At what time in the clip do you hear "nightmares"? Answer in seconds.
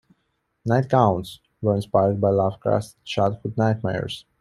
3.55-4.25